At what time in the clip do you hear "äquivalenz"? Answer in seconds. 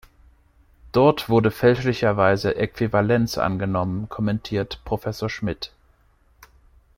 2.55-3.37